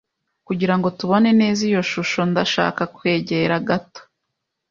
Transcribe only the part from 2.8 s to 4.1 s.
kwegera gato.